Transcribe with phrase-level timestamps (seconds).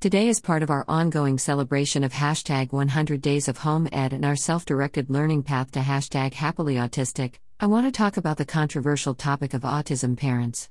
[0.00, 4.24] Today, is part of our ongoing celebration of hashtag 100 Days of Home Ed and
[4.24, 8.44] our self directed learning path to hashtag happily autistic, I want to talk about the
[8.44, 10.70] controversial topic of autism parents.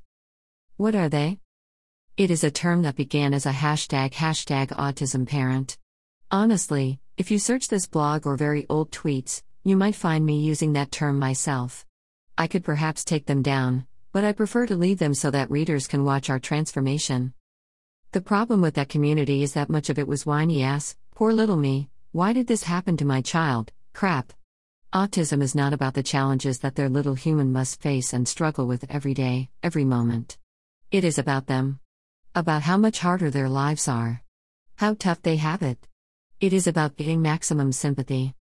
[0.77, 1.39] What are they?
[2.15, 5.77] It is a term that began as a hashtag hashtag autism parent.
[6.31, 10.71] Honestly, if you search this blog or very old tweets, you might find me using
[10.71, 11.85] that term myself.
[12.37, 15.85] I could perhaps take them down, but I prefer to leave them so that readers
[15.85, 17.33] can watch our transformation.
[18.13, 21.57] The problem with that community is that much of it was whiny ass, poor little
[21.57, 24.31] me, why did this happen to my child, crap.
[24.93, 28.89] Autism is not about the challenges that their little human must face and struggle with
[28.89, 30.37] every day, every moment.
[30.89, 31.81] It is about them.
[32.33, 34.23] About how much harder their lives are.
[34.75, 35.85] How tough they have it.
[36.39, 38.35] It is about getting maximum sympathy.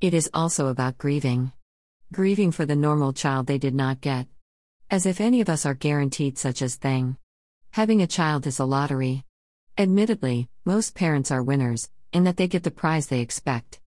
[0.00, 1.52] It is also about grieving.
[2.12, 4.26] Grieving for the normal child they did not get.
[4.90, 7.18] As if any of us are guaranteed such a thing.
[7.76, 9.22] Having a child is a lottery.
[9.76, 13.80] Admittedly, most parents are winners, in that they get the prize they expect.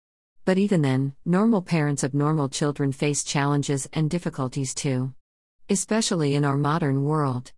[0.45, 5.15] But even then, normal parents of normal children face challenges and difficulties too.
[5.71, 7.53] Especially in our modern world.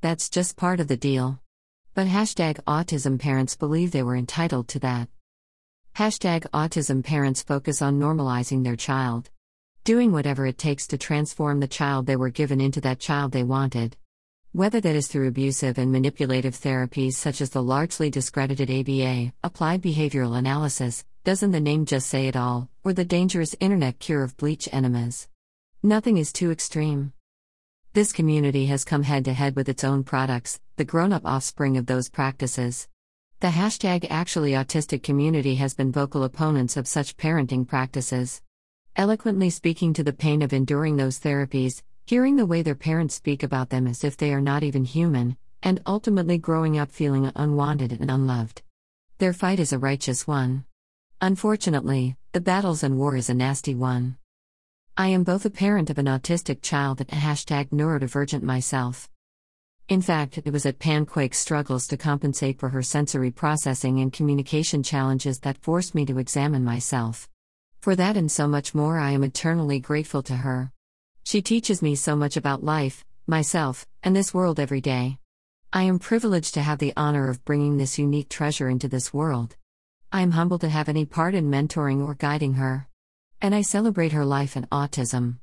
[0.00, 1.38] That's just part of the deal.
[1.92, 5.10] But hashtag autism parents believe they were entitled to that.
[5.96, 9.28] Hashtag autism parents focus on normalizing their child.
[9.84, 13.44] Doing whatever it takes to transform the child they were given into that child they
[13.44, 13.98] wanted.
[14.54, 19.82] Whether that is through abusive and manipulative therapies such as the largely discredited ABA, applied
[19.82, 24.36] behavioral analysis, doesn't the name just say it all, or the dangerous internet cure of
[24.36, 25.26] bleach enemas?
[25.82, 27.12] Nothing is too extreme.
[27.94, 31.76] This community has come head to head with its own products, the grown up offspring
[31.76, 32.86] of those practices.
[33.40, 38.40] The hashtag actually autistic community has been vocal opponents of such parenting practices.
[38.94, 43.42] Eloquently speaking to the pain of enduring those therapies, hearing the way their parents speak
[43.42, 47.92] about them as if they are not even human, and ultimately growing up feeling unwanted
[47.92, 48.60] and unloved.
[49.18, 50.66] Their fight is a righteous one.
[51.22, 54.18] Unfortunately, the battles and war is a nasty one.
[54.98, 59.08] I am both a parent of an autistic child and hashtag neurodivergent myself.
[59.88, 64.82] In fact, it was at Panquake's struggles to compensate for her sensory processing and communication
[64.82, 67.30] challenges that forced me to examine myself.
[67.80, 70.70] For that and so much more, I am eternally grateful to her.
[71.26, 75.18] She teaches me so much about life, myself, and this world every day.
[75.72, 79.56] I am privileged to have the honor of bringing this unique treasure into this world.
[80.12, 82.88] I am humbled to have any part in mentoring or guiding her.
[83.40, 85.38] And I celebrate her life and autism.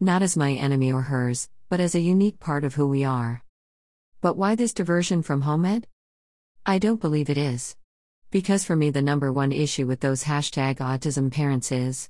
[0.00, 3.44] Not as my enemy or hers, but as a unique part of who we are.
[4.22, 5.86] But why this diversion from home ed?
[6.64, 7.76] I don't believe it is.
[8.30, 12.08] Because for me, the number one issue with those hashtag autism parents is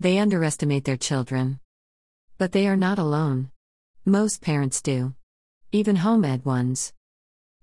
[0.00, 1.59] they underestimate their children.
[2.40, 3.50] But they are not alone.
[4.06, 5.12] Most parents do.
[5.72, 6.94] Even home ed ones.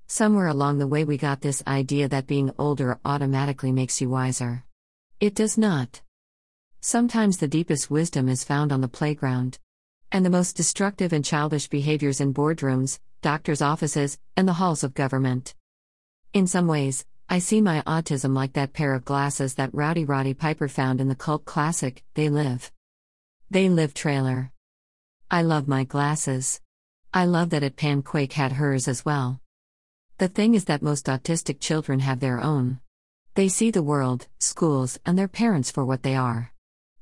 [0.05, 4.66] Somewhere along the way, we got this idea that being older automatically makes you wiser.
[5.19, 6.01] It does not.
[6.79, 9.57] Sometimes the deepest wisdom is found on the playground.
[10.11, 14.93] And the most destructive and childish behaviors in boardrooms, doctors' offices, and the halls of
[14.93, 15.55] government.
[16.33, 20.35] In some ways, I see my autism like that pair of glasses that Rowdy Roddy
[20.35, 22.71] Piper found in the cult classic, They Live.
[23.49, 24.51] They Live trailer.
[25.29, 26.61] I love my glasses.
[27.13, 29.41] I love that it Panquake had hers as well.
[30.19, 32.79] The thing is that most autistic children have their own.
[33.35, 36.53] They see the world, schools, and their parents for what they are.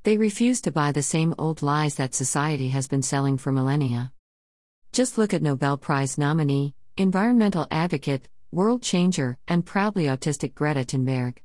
[0.01, 4.11] They refuse to buy the same old lies that society has been selling for millennia.
[4.91, 11.37] Just look at Nobel Prize nominee, environmental advocate, world changer, and proudly autistic Greta Thunberg.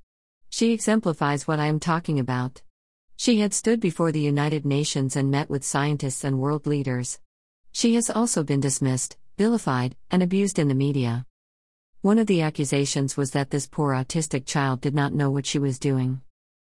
[0.49, 2.63] She exemplifies what I am talking about.
[3.21, 7.19] She had stood before the United Nations and met with scientists and world leaders.
[7.71, 11.27] She has also been dismissed, vilified, and abused in the media.
[12.01, 15.59] One of the accusations was that this poor autistic child did not know what she
[15.59, 16.23] was doing.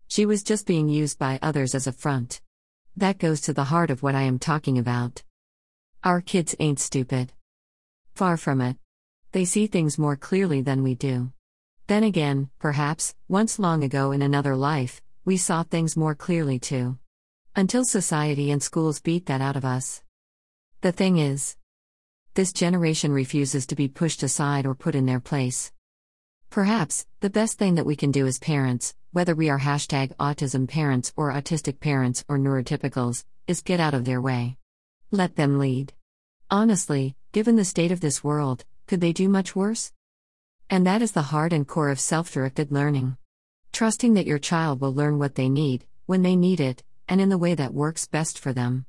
[0.10, 2.42] She was just being used by others as a front.
[2.98, 5.24] That goes to the heart of what I am talking about.
[6.04, 7.32] Our kids ain't stupid.
[8.14, 8.76] Far from it.
[9.32, 11.32] They see things more clearly than we do.
[11.88, 16.98] Then again, perhaps, once long ago in another life, we saw things more clearly too.
[17.56, 20.02] Until society and schools beat that out of us.
[20.82, 21.58] The thing is,
[22.34, 25.72] this generation refuses to be pushed aside or put in their place.
[26.50, 30.68] Perhaps, the best thing that we can do as parents, whether we are hashtag autism
[30.68, 34.58] parents or autistic parents or neurotypicals, is get out of their way.
[35.12, 35.94] Let them lead.
[36.50, 39.94] Honestly, given the state of this world, could they do much worse?
[40.68, 43.18] And that is the heart and core of self directed learning
[43.72, 47.30] trusting that your child will learn what they need, when they need it, and in
[47.30, 48.86] the way that works best for them.